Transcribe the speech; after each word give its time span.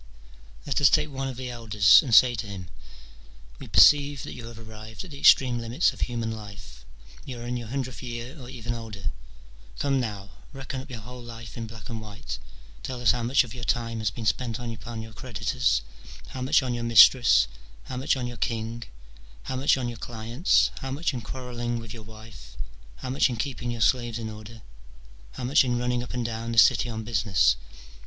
Let 0.65 0.81
us 0.81 0.89
take 0.89 1.11
one 1.11 1.27
of 1.27 1.37
the 1.37 1.51
elders, 1.51 2.01
and 2.01 2.11
say 2.15 2.33
to 2.33 2.47
him," 2.47 2.69
We 3.59 3.67
perceive 3.67 4.23
that 4.23 4.33
you 4.33 4.47
have 4.47 4.57
arrived 4.57 5.03
at 5.03 5.11
the 5.11 5.19
extreme 5.19 5.59
limits 5.59 5.93
of 5.93 6.01
human 6.01 6.31
life: 6.31 6.87
you 7.23 7.39
are 7.39 7.45
in 7.45 7.55
your 7.55 7.67
hundredth 7.67 8.01
year, 8.01 8.35
or 8.41 8.49
even 8.49 8.73
older. 8.73 9.11
Come 9.77 9.99
now, 9.99 10.31
reckon 10.53 10.81
up 10.81 10.89
your 10.89 11.01
whole 11.01 11.21
life 11.21 11.55
in 11.55 11.67
black 11.67 11.87
and 11.87 12.01
white: 12.01 12.39
tell 12.81 12.99
us 12.99 13.11
how 13.11 13.21
much 13.21 13.43
of 13.43 13.53
your 13.53 13.63
time 13.63 13.99
has 13.99 14.09
been 14.09 14.25
spent 14.25 14.57
upon 14.57 15.03
your 15.03 15.13
creditors, 15.13 15.83
how 16.29 16.41
much 16.41 16.63
on 16.63 16.73
your 16.73 16.83
mistress, 16.83 17.47
how 17.83 17.95
much 17.97 18.17
on 18.17 18.25
your 18.25 18.37
king, 18.37 18.85
how 19.43 19.55
much 19.55 19.77
on 19.77 19.87
your 19.87 19.99
clients, 19.99 20.71
how 20.79 20.89
much 20.89 21.13
in 21.13 21.21
quarrelling 21.21 21.77
with 21.77 21.93
your 21.93 22.01
wife, 22.01 22.57
how 22.95 23.11
much 23.11 23.29
in 23.29 23.35
keeping 23.35 23.69
your 23.69 23.81
slaves 23.81 24.17
in 24.17 24.31
order, 24.31 24.63
how 25.33 25.43
much 25.43 25.63
in 25.63 25.77
running 25.77 26.01
up 26.01 26.15
and 26.15 26.25
down 26.25 26.53
the 26.53 26.57
city 26.57 26.89
on 26.89 27.03
business. 27.03 27.55